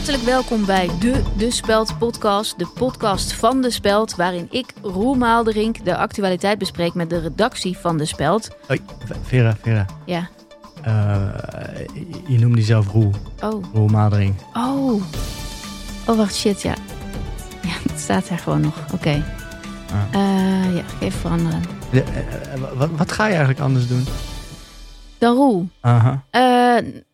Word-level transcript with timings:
Hartelijk 0.00 0.24
welkom 0.24 0.66
bij 0.66 0.90
de 1.00 1.22
De 1.36 1.50
Speld 1.50 1.98
podcast, 1.98 2.58
de 2.58 2.66
podcast 2.66 3.32
van 3.32 3.62
De 3.62 3.70
Speld, 3.70 4.16
waarin 4.16 4.46
ik, 4.50 4.72
Roel 4.82 5.14
Maalderink, 5.14 5.84
de 5.84 5.96
actualiteit 5.96 6.58
bespreek 6.58 6.94
met 6.94 7.10
de 7.10 7.18
redactie 7.20 7.78
van 7.78 7.96
De 7.96 8.04
Speld. 8.04 8.56
Hoi, 8.66 8.80
Vera, 9.22 9.56
Vera. 9.62 9.86
Ja. 10.04 10.28
Uh, 10.86 11.28
je 12.26 12.38
noemde 12.38 12.56
jezelf 12.56 12.88
Roel. 12.92 13.12
Oh. 13.40 13.64
Roel 13.72 13.86
Madering. 13.86 14.34
Oh. 14.52 15.02
Oh, 16.06 16.16
wacht, 16.16 16.36
shit, 16.36 16.62
ja. 16.62 16.74
Ja, 17.62 17.90
het 17.90 18.00
staat 18.00 18.28
er 18.28 18.38
gewoon 18.38 18.60
nog. 18.60 18.76
Oké. 18.84 18.94
Okay. 18.94 19.24
Ah. 19.92 20.20
Uh, 20.20 20.76
ja, 20.76 20.82
even 21.00 21.20
veranderen. 21.20 21.62
Uh, 21.90 22.02
wat, 22.74 22.88
wat, 22.96 23.12
ga 23.12 23.24
je 23.24 23.30
eigenlijk 23.30 23.60
anders 23.60 23.88
doen? 23.88 24.04
Dan 25.18 25.36
Roel? 25.36 25.68
Aha. 25.80 26.22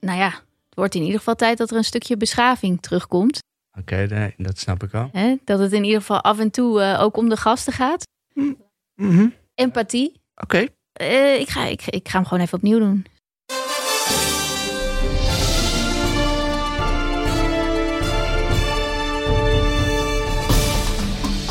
nou 0.00 0.18
ja, 0.18 0.32
wordt 0.76 0.94
in 0.94 1.02
ieder 1.02 1.18
geval 1.18 1.34
tijd 1.34 1.58
dat 1.58 1.70
er 1.70 1.76
een 1.76 1.84
stukje 1.84 2.16
beschaving 2.16 2.82
terugkomt. 2.82 3.38
Oké, 3.78 4.06
nee, 4.06 4.34
dat 4.36 4.58
snap 4.58 4.82
ik 4.82 4.94
al. 4.94 5.08
He, 5.12 5.36
dat 5.44 5.58
het 5.58 5.72
in 5.72 5.84
ieder 5.84 6.00
geval 6.00 6.20
af 6.20 6.38
en 6.38 6.50
toe 6.50 6.80
uh, 6.80 7.00
ook 7.02 7.16
om 7.16 7.28
de 7.28 7.36
gasten 7.36 7.72
gaat. 7.72 8.06
Mm 8.34 8.56
-hmm. 8.94 9.34
Empathie. 9.54 10.20
Oké. 10.34 10.68
Okay. 10.94 11.10
Uh, 11.10 11.40
ik, 11.40 11.48
ga, 11.48 11.64
ik, 11.64 11.86
ik 11.86 12.08
ga 12.08 12.16
hem 12.18 12.26
gewoon 12.26 12.42
even 12.42 12.58
opnieuw 12.58 12.78
doen. 12.78 13.06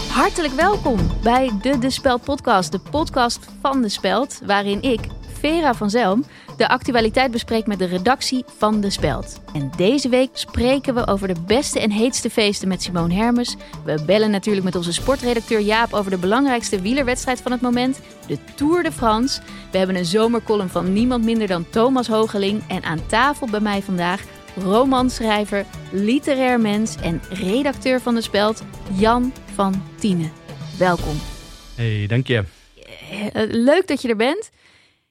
Hartelijk 0.09 0.53
welkom 0.53 0.99
bij 1.23 1.51
de 1.61 1.77
De 1.77 1.89
Speld 1.89 2.23
podcast, 2.23 2.71
de 2.71 2.79
podcast 2.79 3.39
van 3.61 3.81
De 3.81 3.89
Speld, 3.89 4.41
waarin 4.45 4.81
ik, 4.81 4.99
Vera 5.45 5.73
van 5.73 5.89
Zelm, 5.89 6.23
de 6.57 6.67
actualiteit 6.67 7.31
bespreekt 7.31 7.67
met 7.67 7.79
de 7.79 7.85
redactie 7.85 8.43
van 8.57 8.81
De 8.81 8.89
Speld. 8.89 9.41
En 9.53 9.71
deze 9.77 10.09
week 10.09 10.29
spreken 10.33 10.95
we 10.95 11.07
over 11.07 11.27
de 11.27 11.41
beste 11.47 11.79
en 11.79 11.91
heetste 11.91 12.29
feesten 12.29 12.67
met 12.67 12.81
Simone 12.81 13.13
Hermes. 13.13 13.55
We 13.83 14.03
bellen 14.05 14.31
natuurlijk 14.31 14.65
met 14.65 14.75
onze 14.75 14.93
sportredacteur 14.93 15.59
Jaap 15.59 15.93
over 15.93 16.11
de 16.11 16.17
belangrijkste 16.17 16.81
wielerwedstrijd 16.81 17.41
van 17.41 17.51
het 17.51 17.61
moment, 17.61 17.99
de 18.27 18.37
Tour 18.55 18.83
de 18.83 18.91
France. 18.91 19.41
We 19.71 19.77
hebben 19.77 19.95
een 19.95 20.05
zomercolumn 20.05 20.69
van 20.69 20.93
niemand 20.93 21.23
minder 21.23 21.47
dan 21.47 21.69
Thomas 21.69 22.07
Hogeling. 22.07 22.63
En 22.67 22.83
aan 22.83 23.05
tafel 23.07 23.47
bij 23.49 23.59
mij 23.59 23.81
vandaag 23.81 24.23
romanschrijver, 24.55 25.65
literair 25.91 26.59
mens 26.59 26.95
en 26.95 27.21
redacteur 27.29 28.01
van 28.01 28.15
De 28.15 28.21
Speld, 28.21 28.63
Jan 28.93 29.33
van 29.53 29.83
Tienen. 29.95 30.31
Welkom. 30.77 31.15
Hey, 31.75 32.05
dank 32.07 32.27
je. 32.27 32.43
Leuk 33.49 33.87
dat 33.87 34.01
je 34.01 34.07
er 34.07 34.15
bent. 34.15 34.53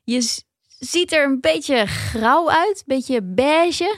Je 0.04 0.42
ziet 0.78 1.12
er 1.12 1.24
een 1.24 1.40
beetje 1.40 1.86
grauw 1.86 2.50
uit, 2.50 2.76
een 2.76 2.94
beetje 2.96 3.22
beige. 3.22 3.96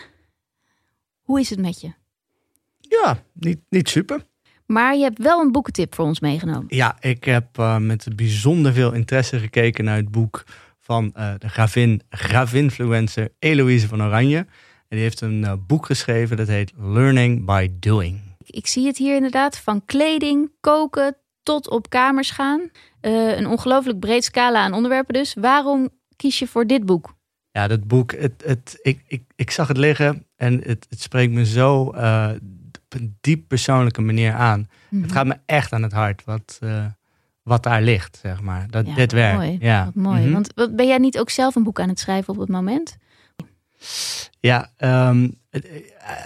Hoe 1.23 1.41
is 1.41 1.51
het 1.51 1.61
met 1.61 1.81
je? 1.81 1.93
Ja, 2.81 3.23
niet, 3.33 3.59
niet 3.69 3.89
super. 3.89 4.27
Maar 4.67 4.97
je 4.97 5.03
hebt 5.03 5.19
wel 5.19 5.41
een 5.41 5.53
boekentip 5.53 5.95
voor 5.95 6.05
ons 6.05 6.21
meegenomen. 6.21 6.67
Ja, 6.69 6.97
ik 7.01 7.25
heb 7.25 7.59
uh, 7.59 7.79
met 7.79 8.17
bijzonder 8.17 8.73
veel 8.73 8.93
interesse 8.93 9.39
gekeken 9.39 9.85
naar 9.85 9.97
het 9.97 10.11
boek 10.11 10.45
van 10.79 11.13
uh, 11.17 11.35
de 11.39 11.48
gravin, 11.48 12.03
gravinfluencer 12.09 13.33
Eloïse 13.39 13.89
van 13.89 14.03
Oranje. 14.03 14.37
En 14.37 14.47
die 14.89 15.01
heeft 15.01 15.20
een 15.20 15.43
uh, 15.43 15.53
boek 15.67 15.87
geschreven 15.87 16.37
dat 16.37 16.48
heet 16.48 16.73
Learning 16.77 17.45
by 17.45 17.69
Doing. 17.79 18.20
Ik 18.47 18.67
zie 18.67 18.87
het 18.87 18.97
hier 18.97 19.15
inderdaad 19.15 19.59
van 19.59 19.85
kleding, 19.85 20.51
koken 20.61 21.17
tot 21.43 21.70
op 21.70 21.91
kamers 21.91 22.31
gaan. 22.31 22.70
Een 23.12 23.47
ongelooflijk 23.47 23.99
breed 23.99 24.25
scala 24.25 24.62
aan 24.62 24.73
onderwerpen 24.73 25.15
dus. 25.15 25.35
Waarom 25.35 25.89
kies 26.17 26.39
je 26.39 26.47
voor 26.47 26.67
dit 26.67 26.87
boek? 26.87 27.15
Ja, 27.51 27.67
dat 27.67 27.87
boek, 27.87 28.13
het, 28.13 28.43
het, 28.45 28.79
ik, 28.83 29.03
ik, 29.07 29.23
ik 29.35 29.51
zag 29.51 29.69
het 29.69 29.77
liggen 29.77 30.27
en 30.37 30.61
het, 30.63 30.87
het 30.89 31.01
spreekt 31.01 31.33
me 31.33 31.45
zo 31.45 31.92
uh, 31.95 32.30
op 32.91 33.01
een 33.01 33.17
diep 33.20 33.48
persoonlijke 33.48 34.01
manier 34.01 34.33
aan. 34.33 34.58
Mm 34.58 34.67
-hmm. 34.89 35.03
Het 35.03 35.13
gaat 35.13 35.27
me 35.27 35.36
echt 35.47 35.73
aan 35.73 35.83
het 35.83 35.92
hart 35.92 36.25
wat, 36.25 36.58
uh, 36.63 36.85
wat 37.42 37.63
daar 37.63 37.83
ligt, 37.83 38.19
zeg 38.23 38.41
maar. 38.41 38.67
Dat, 38.70 38.86
ja, 38.86 38.95
dit 38.95 39.13
werk. 39.13 39.36
Mooi, 39.36 39.57
ja, 39.61 39.85
wat 39.85 39.95
mooi. 39.95 40.19
Mm 40.19 40.25
-hmm. 40.25 40.33
Want 40.33 40.77
ben 40.77 40.86
jij 40.86 40.98
niet 40.98 41.19
ook 41.19 41.30
zelf 41.30 41.55
een 41.55 41.63
boek 41.63 41.80
aan 41.80 41.89
het 41.89 41.98
schrijven 41.98 42.35
op 42.35 42.41
het 42.41 42.48
moment? 42.48 42.97
Ja, 44.41 44.70
um, 44.79 45.41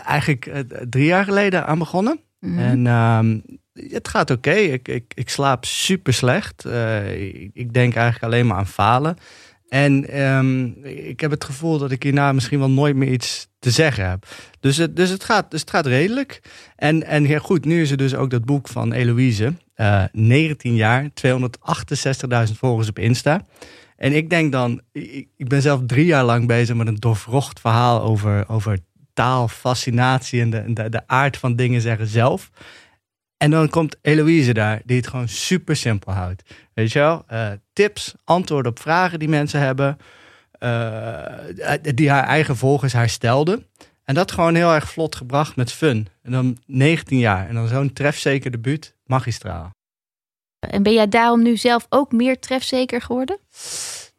eigenlijk 0.04 0.64
drie 0.90 1.04
jaar 1.04 1.24
geleden 1.24 1.66
aan 1.66 1.78
begonnen. 1.78 2.20
Mhm. 2.38 2.58
En 2.58 2.86
um, 2.86 3.42
het 3.72 4.08
gaat 4.08 4.30
oké. 4.30 4.52
Ik, 4.52 4.88
ik, 4.88 5.12
ik 5.14 5.28
slaap 5.28 5.64
super 5.64 6.12
slecht. 6.12 6.64
Uh, 6.66 7.20
ik, 7.52 7.72
denk 7.72 7.94
eigenlijk 7.94 8.24
alleen 8.24 8.46
maar 8.46 8.56
aan 8.56 8.66
falen. 8.66 9.16
En 9.68 10.20
um, 10.22 10.84
ik 10.84 11.20
heb 11.20 11.30
het 11.30 11.44
gevoel 11.44 11.78
dat 11.78 11.90
ik 11.90 12.02
hierna 12.02 12.32
misschien 12.32 12.58
wel 12.58 12.70
nooit 12.70 12.96
meer 12.96 13.12
iets 13.12 13.48
te 13.58 13.70
zeggen 13.70 14.08
heb. 14.08 14.26
Dus 14.60 14.76
het, 14.76 14.96
dus 14.96 15.10
het, 15.10 15.24
gaat, 15.24 15.50
dus 15.50 15.60
het 15.60 15.70
gaat 15.70 15.86
redelijk. 15.86 16.40
En, 16.76 17.06
en 17.06 17.38
goed, 17.38 17.64
nu 17.64 17.82
is 17.82 17.90
er 17.90 17.96
dus 17.96 18.14
ook 18.14 18.30
dat 18.30 18.44
boek 18.44 18.68
van 18.68 18.92
Eloïse. 18.92 19.54
Uh, 19.76 20.04
19 20.12 20.74
jaar, 20.74 21.08
268.000 21.26 22.56
volgers 22.58 22.88
op 22.88 22.98
Insta. 22.98 23.44
En 23.96 24.12
ik 24.12 24.30
denk 24.30 24.52
dan, 24.52 24.80
ik, 24.92 25.28
ik 25.36 25.48
ben 25.48 25.62
zelf 25.62 25.80
drie 25.86 26.06
jaar 26.06 26.24
lang 26.24 26.46
bezig 26.46 26.76
met 26.76 26.86
een 26.86 26.94
doorvrocht 26.94 27.60
verhaal 27.60 28.02
over, 28.02 28.48
over 28.48 28.78
taal, 29.14 29.48
fascinatie 29.48 30.40
en 30.40 30.50
de, 30.50 30.72
de, 30.72 30.88
de 30.88 31.02
aard 31.06 31.36
van 31.36 31.56
dingen 31.56 31.80
zeggen 31.80 32.06
zelf. 32.06 32.50
En 33.42 33.50
dan 33.50 33.68
komt 33.68 33.96
Eloïse 34.02 34.52
daar, 34.52 34.82
die 34.84 34.96
het 34.96 35.06
gewoon 35.06 35.28
super 35.28 35.76
simpel 35.76 36.12
houdt. 36.12 36.42
Weet 36.74 36.92
je 36.92 36.98
wel? 36.98 37.24
Uh, 37.32 37.50
tips, 37.72 38.14
antwoorden 38.24 38.70
op 38.70 38.80
vragen 38.80 39.18
die 39.18 39.28
mensen 39.28 39.60
hebben. 39.60 39.98
Uh, 40.58 41.24
die 41.82 42.10
haar 42.10 42.24
eigen 42.24 42.56
volgers 42.56 42.92
haar 42.92 43.08
stelde. 43.08 43.66
En 44.04 44.14
dat 44.14 44.32
gewoon 44.32 44.54
heel 44.54 44.74
erg 44.74 44.90
vlot 44.90 45.16
gebracht 45.16 45.56
met 45.56 45.72
fun. 45.72 46.08
En 46.22 46.32
dan 46.32 46.58
19 46.66 47.18
jaar. 47.18 47.48
En 47.48 47.54
dan 47.54 47.68
zo'n 47.68 47.92
trefzeker 47.92 48.50
debuut, 48.50 48.96
magistraal. 49.04 49.70
En 50.58 50.82
ben 50.82 50.92
jij 50.92 51.08
daarom 51.08 51.42
nu 51.42 51.56
zelf 51.56 51.86
ook 51.88 52.12
meer 52.12 52.38
trefzeker 52.38 53.00
geworden? 53.00 53.38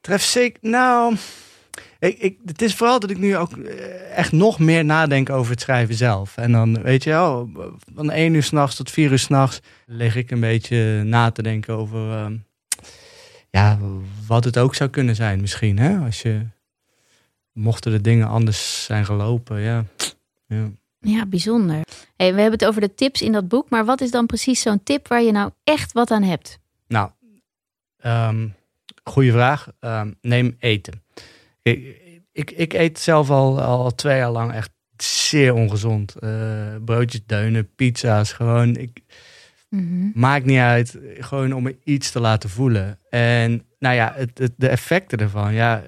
Trefzeker? 0.01 0.59
Nou, 0.61 1.15
ik, 2.01 2.17
ik, 2.17 2.37
het 2.45 2.61
is 2.61 2.75
vooral 2.75 2.99
dat 2.99 3.09
ik 3.09 3.17
nu 3.17 3.37
ook 3.37 3.57
echt 4.15 4.31
nog 4.31 4.59
meer 4.59 4.85
nadenk 4.85 5.29
over 5.29 5.51
het 5.51 5.61
schrijven 5.61 5.95
zelf. 5.95 6.37
En 6.37 6.51
dan, 6.51 6.81
weet 6.81 7.03
je 7.03 7.09
wel, 7.09 7.49
van 7.95 8.11
één 8.11 8.33
uur 8.33 8.43
s'nachts 8.43 8.75
tot 8.75 8.91
vier 8.91 9.11
uur 9.11 9.19
s'nachts 9.19 9.61
lig 9.85 10.15
ik 10.15 10.31
een 10.31 10.39
beetje 10.39 11.03
na 11.03 11.31
te 11.31 11.43
denken 11.43 11.73
over 11.73 11.99
uh, 11.99 12.25
ja, 13.49 13.77
wat 14.27 14.43
het 14.43 14.57
ook 14.57 14.75
zou 14.75 14.89
kunnen 14.89 15.15
zijn 15.15 15.41
misschien. 15.41 15.79
Hè? 15.79 15.97
Als 15.97 16.21
je, 16.21 16.45
mochten 17.53 17.91
de 17.91 18.01
dingen 18.01 18.27
anders 18.27 18.83
zijn 18.83 19.05
gelopen, 19.05 19.59
ja. 19.59 19.85
ja. 20.47 20.69
Ja, 20.99 21.25
bijzonder. 21.25 21.81
Hey, 22.15 22.33
we 22.33 22.41
hebben 22.41 22.59
het 22.59 22.65
over 22.65 22.81
de 22.81 22.95
tips 22.95 23.21
in 23.21 23.31
dat 23.31 23.47
boek, 23.47 23.69
maar 23.69 23.85
wat 23.85 24.01
is 24.01 24.11
dan 24.11 24.25
precies 24.25 24.61
zo'n 24.61 24.83
tip 24.83 25.07
waar 25.07 25.21
je 25.21 25.31
nou 25.31 25.51
echt 25.63 25.91
wat 25.91 26.11
aan 26.11 26.23
hebt? 26.23 26.59
Nou, 26.87 27.09
um, 28.05 28.55
goede 29.03 29.31
vraag. 29.31 29.67
Um, 29.79 30.15
neem 30.21 30.55
eten. 30.59 31.03
Ik, 31.61 32.01
ik, 32.31 32.51
ik, 32.51 32.73
eet 32.73 32.99
zelf 32.99 33.29
al, 33.29 33.61
al 33.61 33.95
twee 33.95 34.17
jaar 34.17 34.31
lang 34.31 34.53
echt 34.53 34.71
zeer 34.97 35.53
ongezond. 35.53 36.15
Uh, 36.19 36.75
broodjes, 36.85 37.25
deunen, 37.25 37.75
pizza's, 37.75 38.33
gewoon. 38.33 38.75
Ik, 38.75 39.01
mm 39.69 39.79
-hmm. 39.79 40.11
Maakt 40.15 40.45
niet 40.45 40.59
uit, 40.59 40.97
gewoon 41.19 41.53
om 41.53 41.63
me 41.63 41.77
iets 41.83 42.11
te 42.11 42.19
laten 42.19 42.49
voelen. 42.49 42.99
En 43.09 43.65
nou 43.79 43.95
ja, 43.95 44.13
het, 44.15 44.37
het, 44.37 44.53
de 44.57 44.67
effecten 44.67 45.19
ervan, 45.19 45.53
ja, 45.53 45.83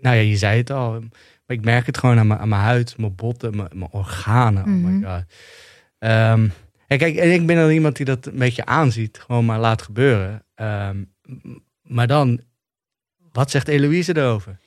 nou 0.00 0.16
ja, 0.16 0.22
je 0.22 0.36
zei 0.36 0.58
het 0.58 0.70
al. 0.70 0.90
Maar 1.46 1.56
ik 1.56 1.64
merk 1.64 1.86
het 1.86 1.98
gewoon 1.98 2.18
aan 2.18 2.26
mijn, 2.26 2.40
aan 2.40 2.48
mijn 2.48 2.62
huid, 2.62 2.98
mijn 2.98 3.14
botten, 3.14 3.56
mijn, 3.56 3.68
mijn 3.74 3.90
organen. 3.90 4.68
Mhm. 4.68 4.84
Oh 4.86 4.92
my 4.92 5.06
god. 5.06 5.24
Um, 5.98 6.52
ja, 6.86 6.96
kijk, 6.96 7.16
en 7.16 7.32
ik 7.32 7.46
ben 7.46 7.56
dan 7.56 7.70
iemand 7.70 7.96
die 7.96 8.06
dat 8.06 8.26
een 8.26 8.38
beetje 8.38 8.66
aanziet, 8.66 9.18
gewoon 9.18 9.44
maar 9.44 9.58
laat 9.58 9.82
gebeuren. 9.82 10.44
Um, 10.54 11.12
maar 11.82 12.06
dan, 12.06 12.40
wat 13.32 13.50
zegt 13.50 13.68
Eloïse 13.68 14.16
erover? 14.16 14.58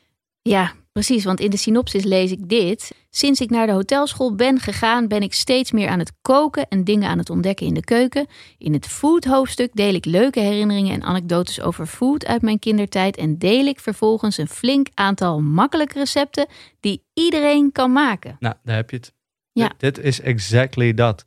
Ja, 0.44 0.74
precies. 0.92 1.24
Want 1.24 1.40
in 1.40 1.50
de 1.50 1.58
synopsis 1.58 2.04
lees 2.04 2.32
ik 2.32 2.50
dit. 2.50 2.92
Sinds 3.10 3.42
ik 3.42 3.50
naar 3.50 3.68
de 3.68 3.74
hotelschool 3.74 4.36
ben 4.36 4.60
gegaan, 4.60 5.08
ben 5.08 5.22
ik 5.22 5.34
steeds 5.34 5.72
meer 5.72 5.88
aan 5.88 6.00
het 6.00 6.12
koken 6.22 6.68
en 6.68 6.84
dingen 6.84 7.10
aan 7.10 7.18
het 7.18 7.30
ontdekken 7.30 7.66
in 7.66 7.74
de 7.74 7.84
keuken. 7.84 8.28
In 8.58 8.74
het 8.74 8.88
food 8.88 9.26
hoofdstuk 9.26 9.74
deel 9.74 9.94
ik 9.94 10.06
leuke 10.06 10.40
herinneringen 10.40 10.94
en 10.94 11.04
anekdotes 11.04 11.62
over 11.62 11.86
food 11.86 12.26
uit 12.26 12.42
mijn 12.42 12.60
kindertijd. 12.60 13.18
En 13.18 13.38
deel 13.38 13.66
ik 13.66 13.80
vervolgens 13.80 14.38
een 14.38 14.48
flink 14.48 14.88
aantal 14.94 15.42
makkelijke 15.42 16.00
recepten 16.00 16.48
die 16.80 17.04
iedereen 17.14 17.72
kan 17.72 17.92
maken. 17.92 18.36
Nou, 18.40 18.56
daar 18.64 18.76
heb 18.76 18.90
je 18.90 18.96
het. 18.96 19.14
Ja. 19.52 19.68
Dit, 19.68 19.96
dit 19.96 20.06
is 20.06 20.22
exactly 20.22 20.94
dat. 20.94 21.24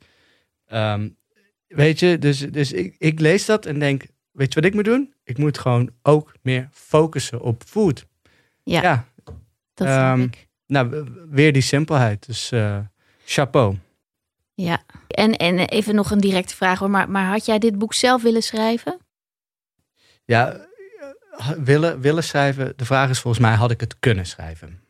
Um, 0.73 1.17
weet 1.67 1.99
je, 1.99 2.17
dus, 2.17 2.39
dus 2.39 2.71
ik, 2.71 2.95
ik 2.97 3.19
lees 3.19 3.45
dat 3.45 3.65
en 3.65 3.79
denk, 3.79 4.05
weet 4.31 4.53
je 4.53 4.59
wat 4.59 4.69
ik 4.69 4.75
moet 4.75 4.85
doen? 4.85 5.13
Ik 5.23 5.37
moet 5.37 5.57
gewoon 5.57 5.89
ook 6.01 6.33
meer 6.41 6.69
focussen 6.71 7.41
op 7.41 7.63
food. 7.65 8.05
Ja, 8.69 8.81
Ja, 8.81 9.05
dat 9.73 9.87
Ehm, 9.87 10.21
ik. 10.21 10.47
nou, 10.65 11.05
weer 11.29 11.53
die 11.53 11.61
simpelheid. 11.61 12.25
Dus 12.25 12.51
eh, 12.51 12.79
chapeau. 13.25 13.77
Ja, 14.53 14.83
en, 15.07 15.35
en 15.37 15.59
even 15.59 15.95
nog 15.95 16.11
een 16.11 16.19
directe 16.19 16.55
vraag 16.55 16.79
hoor. 16.79 16.89
Maar, 16.89 17.09
maar 17.09 17.25
had 17.25 17.45
jij 17.45 17.59
dit 17.59 17.77
boek 17.77 17.93
zelf 17.93 18.21
willen 18.21 18.43
schrijven? 18.43 18.97
Ja, 20.25 20.51
eh, 20.51 21.49
willen, 21.57 21.99
willen 22.01 22.23
schrijven. 22.23 22.73
De 22.75 22.85
vraag 22.85 23.09
is 23.09 23.19
volgens 23.19 23.43
mij, 23.43 23.53
had 23.55 23.71
ik 23.71 23.79
het 23.79 23.99
kunnen 23.99 24.25
schrijven? 24.25 24.81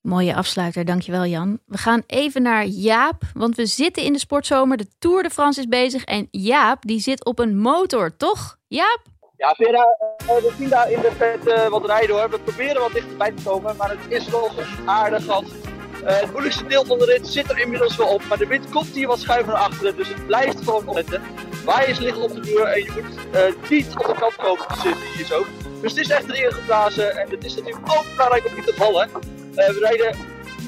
Mooie 0.00 0.34
afsluiter, 0.34 0.84
dankjewel 0.84 1.26
Jan. 1.26 1.58
We 1.66 1.78
gaan 1.78 2.02
even 2.06 2.42
naar 2.42 2.66
Jaap, 2.66 3.22
want 3.34 3.56
we 3.56 3.66
zitten 3.66 4.02
in 4.02 4.12
de 4.12 4.18
sportzomer. 4.18 4.76
De 4.76 4.88
Tour 4.98 5.22
de 5.22 5.30
France 5.30 5.60
is 5.60 5.66
bezig 5.66 6.04
en 6.04 6.28
Jaap 6.30 6.86
die 6.86 7.00
zit 7.00 7.24
op 7.24 7.38
een 7.38 7.58
motor, 7.58 8.16
toch? 8.16 8.58
Jaap? 8.68 9.02
Ja, 9.38 9.54
Vera, 9.54 9.96
eh, 10.16 10.26
we 10.26 10.52
zien 10.58 10.68
daar 10.68 10.90
in 10.90 11.00
de 11.00 11.10
vet 11.16 11.68
wat 11.68 11.86
rijden 11.86 12.16
hoor. 12.16 12.30
We 12.30 12.38
proberen 12.38 12.80
wat 12.80 12.92
dichterbij 12.92 13.32
te 13.32 13.42
komen, 13.42 13.76
maar 13.76 13.90
het 13.90 13.98
is 14.08 14.26
nog 14.26 14.56
een 14.56 14.88
aardig 14.88 15.24
gat. 15.24 15.44
Uh, 15.44 16.20
het 16.20 16.30
moeilijkste 16.30 16.66
deel 16.66 16.84
van 16.84 16.98
de 16.98 17.04
rit 17.04 17.26
zit 17.26 17.50
er 17.50 17.58
inmiddels 17.58 17.96
wel 17.96 18.06
op, 18.06 18.22
maar 18.28 18.38
de 18.38 18.46
wind 18.46 18.70
komt 18.70 18.86
hier 18.86 19.06
wat 19.06 19.18
schuiver 19.18 19.52
naar 19.52 19.62
achteren, 19.62 19.96
dus 19.96 20.08
het 20.08 20.26
blijft 20.26 20.58
gewoon 20.58 20.88
opletten. 20.88 21.22
Waaiers 21.64 21.98
liggen 21.98 22.22
op 22.22 22.34
de 22.34 22.40
deur 22.40 22.64
en 22.64 22.82
je 22.82 22.92
moet 22.92 23.70
niet 23.70 23.88
op 23.96 24.06
de 24.06 24.14
kant 24.18 24.36
komen 24.36 24.66
te 24.66 24.80
zitten 24.80 25.06
hier 25.16 25.26
zo. 25.26 25.44
Dus 25.80 25.90
het 25.90 26.00
is 26.00 26.10
echt 26.10 26.30
erin 26.30 26.52
geblazen 26.52 27.16
en 27.16 27.30
het 27.30 27.44
is 27.44 27.54
natuurlijk 27.54 27.92
ook 27.98 28.04
belangrijk 28.10 28.46
om 28.46 28.54
niet 28.54 28.66
te 28.66 28.74
vallen. 28.74 29.08
we 29.54 29.76
rijden 29.80 30.16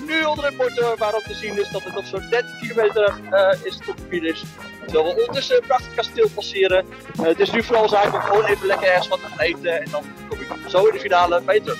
nu 0.06 0.24
onder 0.24 0.44
het 0.44 0.56
bord 0.56 0.96
waarop 0.98 1.22
te 1.22 1.34
zien 1.34 1.58
is 1.58 1.70
dat 1.70 1.82
het 1.82 1.94
nog 1.94 2.06
zo'n 2.06 2.26
30 2.30 2.58
kilometer 2.58 3.14
is 3.62 3.76
tot 3.76 3.96
de 3.96 4.04
finish. 4.08 4.42
Terwijl 4.86 5.04
we 5.04 5.10
ondertussen 5.10 5.56
een 5.56 5.66
prachtig 5.66 5.94
kasteel 5.94 6.28
passeren. 6.34 6.86
Uh, 7.20 7.26
het 7.26 7.40
is 7.40 7.50
nu 7.50 7.62
vooral 7.62 7.88
zaak 7.88 8.14
om 8.14 8.20
gewoon 8.20 8.44
even 8.44 8.66
lekker 8.66 8.88
ergens 8.88 9.08
wat 9.08 9.20
te 9.20 9.26
gaan 9.26 9.40
eten. 9.40 9.80
En 9.80 9.90
dan 9.90 10.04
kom 10.28 10.40
ik 10.40 10.48
zo 10.68 10.86
in 10.86 10.92
de 10.92 11.00
finale 11.00 11.42
bij 11.42 11.54
je 11.54 11.60
terug. 11.60 11.78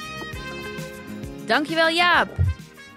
Dankjewel 1.46 1.88
Jaap. 1.88 2.28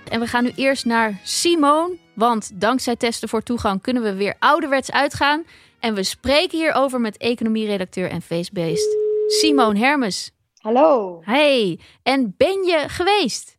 En 0.10 0.20
we 0.20 0.28
gaan 0.28 0.44
nu 0.44 0.52
eerst 0.56 0.86
naar 0.86 1.20
Simone. 1.24 1.98
Want 2.14 2.62
dankzij 2.62 2.96
testen 2.96 3.30
voor 3.30 3.44
toegang 3.44 3.82
kunnen 3.82 4.04
we 4.04 4.14
weer 4.14 4.36
ouderwets 4.40 4.92
uitgaan. 4.92 5.46
En 5.80 5.94
we 5.94 6.04
spreken 6.04 6.58
hierover 6.58 7.02
met 7.02 7.18
economieredacteur 7.18 8.10
en 8.10 8.22
feestbeest 8.22 8.98
Simone 9.28 9.80
Hermes. 9.80 10.32
Hallo. 10.58 11.22
Hey, 11.24 11.80
en 12.04 12.34
ben 12.38 12.64
je 12.64 12.84
geweest? 12.88 13.58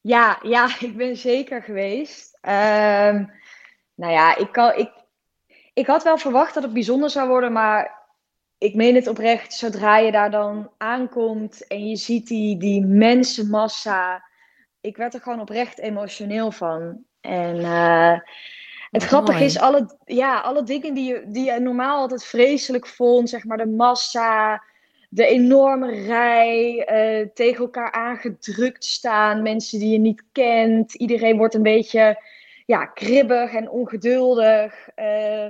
Ja, 0.00 0.38
ja, 0.42 0.68
ik 0.80 0.96
ben 0.96 1.16
zeker 1.16 1.62
geweest. 1.62 2.38
Uh, 2.42 2.52
nou 3.94 4.12
ja, 4.12 4.36
ik, 4.36 4.52
kan, 4.52 4.74
ik, 4.74 4.90
ik 5.78 5.86
had 5.86 6.02
wel 6.02 6.18
verwacht 6.18 6.54
dat 6.54 6.62
het 6.62 6.72
bijzonder 6.72 7.10
zou 7.10 7.28
worden, 7.28 7.52
maar 7.52 8.06
ik 8.58 8.74
meen 8.74 8.94
het 8.94 9.06
oprecht, 9.06 9.52
zodra 9.52 9.98
je 9.98 10.12
daar 10.12 10.30
dan 10.30 10.70
aankomt 10.78 11.66
en 11.66 11.88
je 11.88 11.96
ziet 11.96 12.26
die, 12.26 12.56
die 12.56 12.86
mensenmassa, 12.86 14.24
ik 14.80 14.96
werd 14.96 15.14
er 15.14 15.20
gewoon 15.20 15.40
oprecht 15.40 15.78
emotioneel 15.78 16.50
van. 16.50 17.04
En 17.20 17.56
uh, 17.56 18.18
het 18.90 19.04
grappige 19.04 19.44
is, 19.44 19.58
alle, 19.58 19.96
ja, 20.04 20.40
alle 20.40 20.62
dingen 20.62 20.94
die 20.94 21.08
je, 21.08 21.24
die 21.26 21.44
je 21.52 21.60
normaal 21.60 21.98
altijd 21.98 22.24
vreselijk 22.24 22.86
vond, 22.86 23.28
zeg 23.28 23.44
maar 23.44 23.56
de 23.56 23.66
massa, 23.66 24.62
de 25.08 25.26
enorme 25.26 26.06
rij, 26.06 26.74
uh, 26.76 27.28
tegen 27.34 27.64
elkaar 27.64 27.92
aangedrukt 27.92 28.84
staan, 28.84 29.42
mensen 29.42 29.78
die 29.78 29.92
je 29.92 29.98
niet 29.98 30.24
kent, 30.32 30.94
iedereen 30.94 31.36
wordt 31.36 31.54
een 31.54 31.62
beetje 31.62 32.22
ja, 32.66 32.86
kribbig 32.86 33.52
en 33.52 33.70
ongeduldig. 33.70 34.88
Uh, 34.96 35.46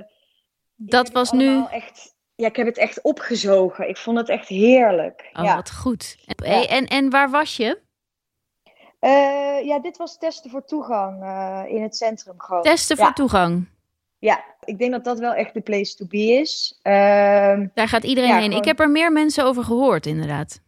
dat 0.81 1.11
was 1.11 1.31
nu. 1.31 1.63
Echt, 1.71 2.15
ja, 2.35 2.47
ik 2.47 2.55
heb 2.55 2.65
het 2.65 2.77
echt 2.77 3.01
opgezogen. 3.01 3.89
Ik 3.89 3.97
vond 3.97 4.17
het 4.17 4.29
echt 4.29 4.47
heerlijk. 4.47 5.29
Oh, 5.33 5.43
ja. 5.43 5.55
wat 5.55 5.71
goed. 5.71 6.17
En, 6.25 6.67
en, 6.67 6.85
en 6.85 7.09
waar 7.09 7.29
was 7.29 7.57
je? 7.57 7.79
Uh, 9.01 9.65
ja, 9.65 9.79
dit 9.79 9.97
was 9.97 10.17
testen 10.17 10.51
voor 10.51 10.65
toegang 10.65 11.23
uh, 11.23 11.63
in 11.67 11.81
het 11.81 11.95
centrum 11.95 12.39
gewoon. 12.39 12.63
Testen 12.63 12.97
voor 12.97 13.13
toegang? 13.13 13.67
Ja, 14.17 14.43
ik 14.63 14.77
denk 14.77 14.91
dat 14.91 15.03
dat 15.03 15.19
wel 15.19 15.33
echt 15.33 15.53
de 15.53 15.61
place 15.61 15.95
to 15.95 16.05
be 16.07 16.17
is. 16.17 16.79
Uh, 16.83 16.93
Daar 17.73 17.87
gaat 17.87 18.03
iedereen 18.03 18.29
heen. 18.29 18.41
Gewoon... 18.41 18.57
Ik 18.57 18.65
heb 18.65 18.79
er 18.79 18.89
meer 18.89 19.11
mensen 19.11 19.45
over 19.45 19.63
gehoord, 19.63 20.05
inderdaad. 20.05 20.61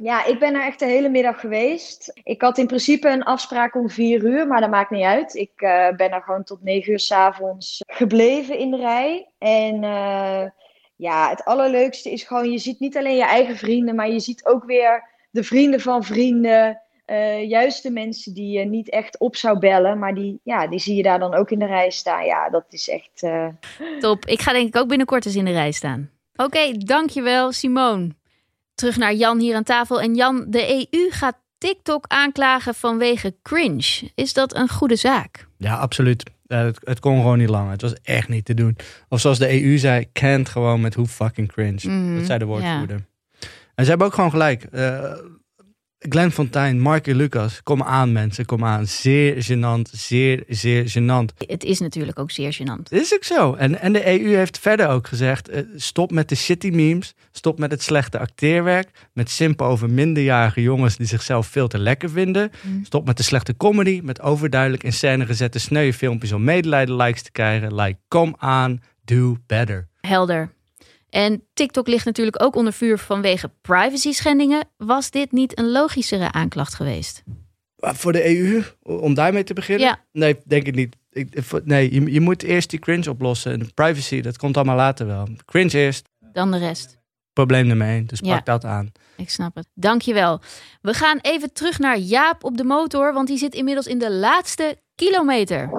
Ja, 0.00 0.24
ik 0.24 0.38
ben 0.38 0.54
er 0.54 0.64
echt 0.64 0.78
de 0.78 0.86
hele 0.86 1.08
middag 1.08 1.40
geweest. 1.40 2.12
Ik 2.22 2.42
had 2.42 2.58
in 2.58 2.66
principe 2.66 3.08
een 3.08 3.22
afspraak 3.22 3.74
om 3.74 3.90
vier 3.90 4.24
uur, 4.24 4.46
maar 4.46 4.60
dat 4.60 4.70
maakt 4.70 4.90
niet 4.90 5.04
uit. 5.04 5.34
Ik 5.34 5.50
uh, 5.56 5.90
ben 5.96 6.10
er 6.10 6.22
gewoon 6.22 6.44
tot 6.44 6.62
negen 6.62 6.92
uur 6.92 6.98
s'avonds 6.98 7.82
gebleven 7.86 8.58
in 8.58 8.70
de 8.70 8.76
rij. 8.76 9.28
En 9.38 9.82
uh, 9.82 10.42
ja, 10.96 11.28
het 11.30 11.44
allerleukste 11.44 12.10
is 12.10 12.22
gewoon, 12.22 12.50
je 12.50 12.58
ziet 12.58 12.80
niet 12.80 12.96
alleen 12.96 13.16
je 13.16 13.24
eigen 13.24 13.56
vrienden, 13.56 13.94
maar 13.94 14.10
je 14.10 14.20
ziet 14.20 14.46
ook 14.46 14.64
weer 14.64 15.04
de 15.30 15.44
vrienden 15.44 15.80
van 15.80 16.04
vrienden. 16.04 16.80
Uh, 17.06 17.48
juist 17.48 17.82
de 17.82 17.90
mensen 17.90 18.34
die 18.34 18.58
je 18.58 18.64
niet 18.64 18.90
echt 18.90 19.18
op 19.18 19.36
zou 19.36 19.58
bellen, 19.58 19.98
maar 19.98 20.14
die, 20.14 20.40
ja, 20.42 20.66
die 20.66 20.78
zie 20.78 20.96
je 20.96 21.02
daar 21.02 21.18
dan 21.18 21.34
ook 21.34 21.50
in 21.50 21.58
de 21.58 21.66
rij 21.66 21.90
staan. 21.90 22.24
Ja, 22.24 22.50
dat 22.50 22.64
is 22.68 22.88
echt... 22.88 23.26
Top. 24.00 24.24
Ik 24.24 24.40
ga 24.40 24.52
denk 24.52 24.68
ik 24.68 24.76
ook 24.76 24.88
binnenkort 24.88 25.26
eens 25.26 25.36
in 25.36 25.44
de 25.44 25.52
rij 25.52 25.72
staan. 25.72 26.10
Oké, 26.36 26.72
dankjewel 26.72 27.52
Simone. 27.52 28.16
Terug 28.78 28.96
naar 28.96 29.14
Jan 29.14 29.38
hier 29.38 29.56
aan 29.56 29.62
tafel. 29.62 30.00
En 30.00 30.14
Jan, 30.14 30.44
de 30.48 30.88
EU 30.92 31.10
gaat 31.10 31.36
TikTok 31.58 32.04
aanklagen 32.06 32.74
vanwege 32.74 33.36
cringe. 33.42 34.10
Is 34.14 34.32
dat 34.32 34.56
een 34.56 34.68
goede 34.68 34.96
zaak? 34.96 35.48
Ja, 35.56 35.76
absoluut. 35.76 36.30
Uh, 36.46 36.58
het, 36.58 36.78
het, 36.84 37.00
kon 37.00 37.16
gewoon 37.16 37.38
niet 37.38 37.48
langer. 37.48 37.70
Het 37.70 37.82
was 37.82 37.94
echt 38.02 38.28
niet 38.28 38.44
te 38.44 38.54
doen. 38.54 38.76
Of 39.08 39.20
zoals 39.20 39.38
de 39.38 39.62
EU 39.62 39.78
zei, 39.78 40.06
kent 40.12 40.48
gewoon 40.48 40.80
met 40.80 40.94
hoe 40.94 41.06
fucking 41.06 41.52
cringe. 41.52 41.88
Mm, 41.88 42.16
dat 42.16 42.26
zei 42.26 42.38
de 42.38 42.44
woordvoerder. 42.44 42.96
Ja. 42.96 43.48
En 43.74 43.84
ze 43.84 43.90
hebben 43.90 44.06
ook 44.06 44.14
gewoon 44.14 44.30
gelijk. 44.30 44.66
Uh, 44.72 45.12
Glenn 45.98 46.30
Fontijn, 46.30 46.80
Mark 46.80 47.06
Lucas, 47.06 47.62
kom 47.62 47.82
aan 47.82 48.12
mensen, 48.12 48.44
kom 48.44 48.64
aan. 48.64 48.86
Zeer 48.86 49.34
gênant, 49.34 49.90
zeer, 49.90 50.44
zeer 50.48 50.84
gênant. 50.98 51.46
Het 51.46 51.64
is 51.64 51.80
natuurlijk 51.80 52.18
ook 52.18 52.30
zeer 52.30 52.58
gênant. 52.62 52.88
Is 52.88 53.14
ook 53.14 53.24
zo. 53.24 53.54
En, 53.54 53.80
en 53.80 53.92
de 53.92 54.20
EU 54.20 54.34
heeft 54.34 54.58
verder 54.58 54.88
ook 54.88 55.08
gezegd, 55.08 55.50
uh, 55.50 55.60
stop 55.76 56.10
met 56.10 56.28
de 56.28 56.34
shitty 56.34 56.68
memes, 56.68 57.14
stop 57.32 57.58
met 57.58 57.70
het 57.70 57.82
slechte 57.82 58.18
acteerwerk, 58.18 58.90
met 59.12 59.30
simpel 59.30 59.66
over 59.66 59.90
minderjarige 59.90 60.62
jongens 60.62 60.96
die 60.96 61.06
zichzelf 61.06 61.46
veel 61.46 61.68
te 61.68 61.78
lekker 61.78 62.10
vinden. 62.10 62.50
Mm. 62.62 62.84
Stop 62.84 63.06
met 63.06 63.16
de 63.16 63.22
slechte 63.22 63.56
comedy, 63.56 64.00
met 64.04 64.20
overduidelijk 64.20 64.82
in 64.82 64.92
scène 64.92 65.26
gezette 65.26 65.58
sneuwe 65.58 65.92
filmpjes 65.92 66.32
om 66.32 66.44
medelijden 66.44 66.96
likes 66.96 67.22
te 67.22 67.30
krijgen. 67.30 67.74
Like, 67.74 67.98
kom 68.08 68.34
aan, 68.38 68.80
do 69.04 69.36
better. 69.46 69.88
Helder. 70.00 70.56
En 71.10 71.42
TikTok 71.54 71.86
ligt 71.86 72.04
natuurlijk 72.04 72.42
ook 72.42 72.56
onder 72.56 72.72
vuur 72.72 72.98
vanwege 72.98 73.50
privacy 73.60 74.12
schendingen. 74.12 74.68
Was 74.76 75.10
dit 75.10 75.32
niet 75.32 75.58
een 75.58 75.70
logischere 75.70 76.32
aanklacht 76.32 76.74
geweest? 76.74 77.22
Voor 77.76 78.12
de 78.12 78.38
EU? 78.38 78.62
Om 78.82 79.14
daarmee 79.14 79.44
te 79.44 79.54
beginnen? 79.54 79.86
Ja. 79.86 80.04
Nee, 80.12 80.36
denk 80.44 80.66
ik 80.66 80.74
niet. 80.74 80.96
Ik, 81.10 81.64
nee, 81.64 81.94
je, 81.94 82.12
je, 82.12 82.20
moet 82.20 82.42
eerst 82.42 82.70
die 82.70 82.78
cringe 82.78 83.10
oplossen. 83.10 83.52
En 83.52 83.74
privacy, 83.74 84.20
dat 84.20 84.38
komt 84.38 84.56
allemaal 84.56 84.76
later 84.76 85.06
wel. 85.06 85.28
Cringe 85.44 85.78
eerst. 85.78 86.08
Dan 86.32 86.50
de 86.50 86.58
rest. 86.58 86.98
Probleem 87.32 87.70
ermee, 87.70 88.04
dus 88.04 88.20
pak 88.20 88.46
dat 88.46 88.64
aan. 88.64 88.92
Ik 89.16 89.30
snap 89.30 89.54
het. 89.54 89.68
Dankjewel. 89.74 90.40
We 90.80 90.94
gaan 90.94 91.18
even 91.22 91.52
terug 91.52 91.78
naar 91.78 91.98
Jaap 91.98 92.44
op 92.44 92.56
de 92.56 92.64
motor, 92.64 93.12
want 93.12 93.28
die 93.28 93.38
zit 93.38 93.54
inmiddels 93.54 93.86
in 93.86 93.98
de 93.98 94.12
laatste 94.12 94.78
kilometer. 94.94 95.70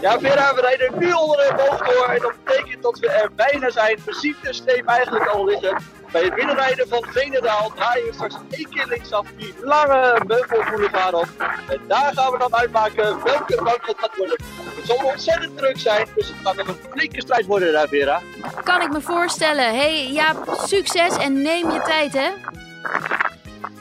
Ja, 0.00 0.18
Vera, 0.18 0.54
we 0.54 0.60
rijden 0.60 0.98
nu 0.98 1.12
onder 1.12 1.36
de 1.36 1.54
boog 1.56 1.94
door 1.94 2.08
en 2.08 2.20
dat 2.20 2.32
betekent 2.44 2.82
dat 2.82 2.98
we 2.98 3.10
er 3.10 3.30
bijna 3.34 3.70
zijn. 3.70 3.98
We 4.04 4.14
zien 4.14 4.36
de 4.42 4.52
streep 4.52 4.86
eigenlijk 4.86 5.26
al 5.26 5.44
liggen. 5.44 5.76
Bij 6.12 6.22
het 6.22 6.34
binnenrijden 6.34 6.88
van 6.88 7.04
Venendaal 7.10 7.72
draaien 7.74 8.06
we 8.06 8.12
straks 8.12 8.34
één 8.50 8.68
keer 8.70 8.86
linksaf 8.86 9.26
die 9.36 9.54
lange 9.60 10.20
Beugelboulevard 10.26 11.14
op. 11.14 11.28
En 11.68 11.80
daar 11.88 12.12
gaan 12.14 12.32
we 12.32 12.38
dan 12.38 12.54
uitmaken 12.54 13.22
welke 13.22 13.62
bank 13.62 13.86
het 13.86 13.98
gaat 13.98 14.16
worden. 14.16 14.36
Het 14.76 14.86
zal 14.86 14.96
ontzettend 14.96 15.56
druk 15.56 15.78
zijn, 15.78 16.08
dus 16.14 16.28
het 16.28 16.36
gaat 16.42 16.56
nog 16.56 16.68
een 16.68 16.78
flinke 16.90 17.20
strijd 17.20 17.46
worden 17.46 17.72
daar, 17.72 17.88
Vera. 17.88 18.20
Kan 18.64 18.82
ik 18.82 18.92
me 18.92 19.00
voorstellen. 19.00 19.74
hey, 19.74 20.12
ja, 20.12 20.34
succes 20.64 21.16
en 21.16 21.42
neem 21.42 21.70
je 21.70 21.80
tijd, 21.80 22.12
hè? 22.12 22.30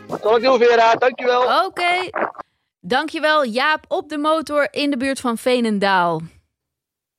Dat 0.07 0.21
zal 0.21 0.35
ik 0.35 0.43
doen, 0.43 0.59
Vera. 0.59 0.95
Dankjewel. 0.95 1.41
Oké. 1.41 1.65
Okay. 1.65 2.11
Dankjewel 2.81 3.45
Jaap 3.45 3.86
op 3.88 4.09
de 4.09 4.17
motor 4.17 4.67
in 4.71 4.89
de 4.89 4.98
buurt 4.98 5.19
van 5.19 5.38
Veenendaal. 5.38 6.21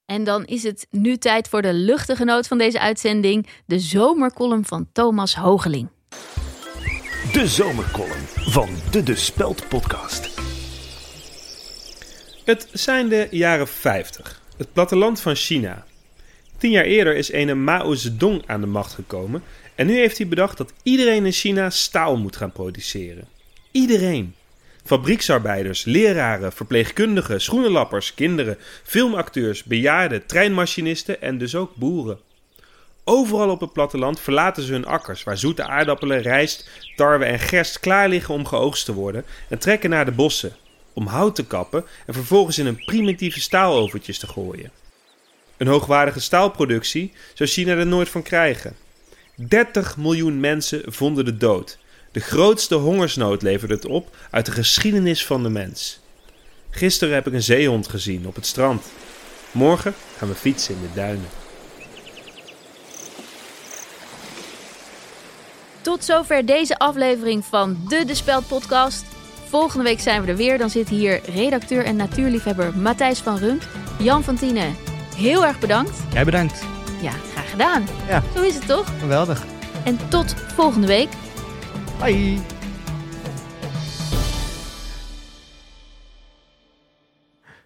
En 0.06 0.24
dan 0.24 0.44
is 0.44 0.62
het 0.62 0.86
nu 0.90 1.16
tijd 1.16 1.48
voor 1.48 1.62
de 1.62 1.72
luchtige 1.72 2.24
noot 2.24 2.46
van 2.46 2.58
deze 2.58 2.80
uitzending, 2.80 3.46
de 3.66 3.78
zomercolumn 3.78 4.64
van 4.64 4.88
Thomas 4.92 5.34
Hogeling. 5.34 5.88
De 7.32 7.46
zomercolumn 7.46 8.26
van 8.36 8.68
de 8.90 9.02
De 9.02 9.14
Speld 9.14 9.68
podcast. 9.68 10.40
Het 12.44 12.68
zijn 12.72 13.08
de 13.08 13.28
jaren 13.30 13.68
50, 13.68 14.42
het 14.56 14.72
platteland 14.72 15.20
van 15.20 15.34
China. 15.34 15.84
Tien 16.58 16.70
jaar 16.70 16.84
eerder 16.84 17.16
is 17.16 17.30
ene 17.30 17.54
Mao 17.54 17.94
Zedong 17.94 18.42
aan 18.46 18.60
de 18.60 18.66
macht 18.66 18.92
gekomen 18.92 19.42
en 19.74 19.86
nu 19.86 19.94
heeft 19.94 20.18
hij 20.18 20.28
bedacht 20.28 20.56
dat 20.56 20.72
iedereen 20.82 21.24
in 21.24 21.32
China 21.32 21.70
staal 21.70 22.16
moet 22.16 22.36
gaan 22.36 22.52
produceren. 22.52 23.28
Iedereen. 23.70 24.34
Fabrieksarbeiders, 24.84 25.84
leraren, 25.84 26.52
verpleegkundigen, 26.52 27.40
schoenenlappers, 27.40 28.14
kinderen, 28.14 28.58
filmacteurs, 28.82 29.64
bejaarden, 29.64 30.26
treinmachinisten 30.26 31.22
en 31.22 31.38
dus 31.38 31.54
ook 31.54 31.74
boeren. 31.74 32.18
Overal 33.04 33.50
op 33.50 33.60
het 33.60 33.72
platteland 33.72 34.20
verlaten 34.20 34.62
ze 34.62 34.72
hun 34.72 34.86
akkers, 34.86 35.24
waar 35.24 35.38
zoete 35.38 35.62
aardappelen, 35.62 36.22
rijst, 36.22 36.68
tarwe 36.96 37.24
en 37.24 37.38
gerst 37.38 37.80
klaar 37.80 38.08
liggen 38.08 38.34
om 38.34 38.46
geoogst 38.46 38.84
te 38.84 38.92
worden, 38.92 39.24
en 39.48 39.58
trekken 39.58 39.90
naar 39.90 40.04
de 40.04 40.12
bossen, 40.12 40.56
om 40.92 41.06
hout 41.06 41.34
te 41.34 41.46
kappen 41.46 41.84
en 42.06 42.14
vervolgens 42.14 42.58
in 42.58 42.66
een 42.66 42.84
primitieve 42.84 43.40
staalovertjes 43.40 44.18
te 44.18 44.26
gooien. 44.26 44.70
Een 45.56 45.66
hoogwaardige 45.66 46.20
staalproductie 46.20 47.12
zou 47.34 47.48
China 47.48 47.76
er 47.76 47.86
nooit 47.86 48.08
van 48.08 48.22
krijgen. 48.22 48.76
30 49.34 49.96
miljoen 49.96 50.40
mensen 50.40 50.82
vonden 50.92 51.24
de 51.24 51.36
dood. 51.36 51.78
De 52.12 52.20
grootste 52.20 52.74
hongersnood 52.74 53.42
leverde 53.42 53.74
het 53.74 53.86
op 53.86 54.16
uit 54.30 54.46
de 54.46 54.52
geschiedenis 54.52 55.26
van 55.26 55.42
de 55.42 55.48
mens. 55.48 56.00
Gisteren 56.70 57.14
heb 57.14 57.26
ik 57.26 57.32
een 57.32 57.42
zeehond 57.42 57.88
gezien 57.88 58.26
op 58.26 58.34
het 58.34 58.46
strand. 58.46 58.86
Morgen 59.50 59.94
gaan 60.18 60.28
we 60.28 60.34
fietsen 60.34 60.74
in 60.74 60.80
de 60.80 60.94
duinen. 60.94 61.28
Tot 65.80 66.04
zover 66.04 66.46
deze 66.46 66.78
aflevering 66.78 67.44
van 67.44 67.84
de 67.88 68.04
De 68.04 68.14
Speld 68.14 68.48
podcast. 68.48 69.04
Volgende 69.48 69.84
week 69.84 70.00
zijn 70.00 70.22
we 70.22 70.30
er 70.30 70.36
weer. 70.36 70.58
Dan 70.58 70.70
zit 70.70 70.88
hier 70.88 71.20
redacteur 71.34 71.84
en 71.84 71.96
natuurliefhebber 71.96 72.76
Matthijs 72.76 73.18
van 73.18 73.38
Rund. 73.38 73.68
Jan 73.98 74.24
van 74.24 74.36
Tienen, 74.36 74.76
heel 75.16 75.46
erg 75.46 75.58
bedankt. 75.58 75.98
Jij 76.12 76.24
bedankt. 76.24 76.62
Ja, 77.02 77.12
graag 77.32 77.50
gedaan. 77.50 77.86
Ja. 78.08 78.22
Zo 78.34 78.42
is 78.42 78.54
het 78.54 78.66
toch? 78.66 78.92
Geweldig. 78.98 79.44
En 79.84 80.08
tot 80.08 80.34
volgende 80.54 80.86
week. 80.86 81.08
Bye. 82.00 82.40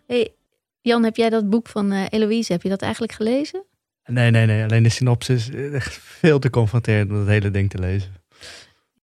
Hey, 0.07 0.35
Jan, 0.81 1.05
heb 1.05 1.17
jij 1.17 1.31
dat 1.31 1.51
boek 1.51 1.69
van 1.69 1.93
eh, 1.93 2.05
Eloïse, 2.09 2.53
heb 2.53 2.63
je 2.63 2.69
dat 2.69 2.83
eigenlijk 2.83 3.13
gelezen? 3.13 3.65
Nee, 4.07 4.31
nee, 4.31 4.47
nee. 4.47 4.63
Alleen 4.63 4.83
de 4.83 4.89
synopsis. 4.89 5.51
eh, 5.51 5.75
Echt 5.75 5.93
veel 6.03 6.39
te 6.39 6.51
confronterend 6.51 7.11
om 7.11 7.17
dat 7.17 7.27
hele 7.27 7.51
ding 7.51 7.71
te 7.71 7.79
lezen. 7.79 8.15